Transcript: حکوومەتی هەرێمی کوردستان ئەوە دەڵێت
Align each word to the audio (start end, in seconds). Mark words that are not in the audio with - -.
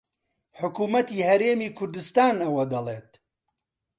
حکوومەتی 0.59 1.25
هەرێمی 1.29 1.73
کوردستان 1.77 2.35
ئەوە 2.45 2.63
دەڵێت 2.73 3.09